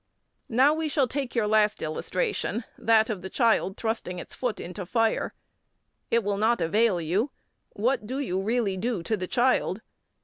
[0.49, 4.83] Now we shall take your last illustration, that of the child thrusting its foot into
[4.83, 5.35] fire.
[6.09, 7.29] It will not avail you.
[7.73, 9.81] What do you really do to the child?